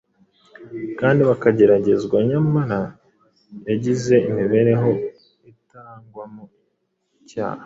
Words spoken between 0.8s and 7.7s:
kandi bakageragezwa nyamara yagize imibereho itarangwamo icyaha